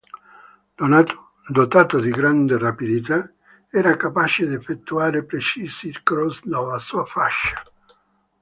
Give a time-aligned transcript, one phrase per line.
[1.53, 3.31] Dotato di grande rapidità,
[3.69, 7.61] era capace d'effettuare precisi cross dalla sua fascia.